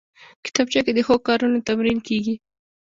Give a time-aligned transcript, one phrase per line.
[0.45, 2.35] کتابچه کې د ښو کارونو تمرین کېږي